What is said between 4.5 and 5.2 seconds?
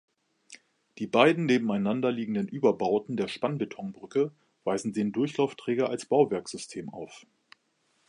weisen den